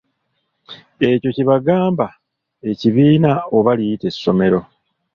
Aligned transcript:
Ekyo 1.09 1.29
kye 1.35 1.43
kyabanga 1.61 2.07
ekibiina 2.69 3.31
oba 3.57 3.71
liyite 3.77 4.07
essomero. 4.11 4.59